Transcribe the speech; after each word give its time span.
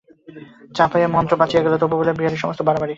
চা 0.75 0.85
পাইয়া 0.87 1.07
মহেন্দ্র 1.07 1.35
বাঁচিয়া 1.37 1.63
গেল, 1.65 1.73
তবু 1.77 1.95
বলিল, 1.97 2.11
বিহারীর 2.17 2.41
সমস্ত 2.43 2.61
বাড়াবাড়ি। 2.61 2.89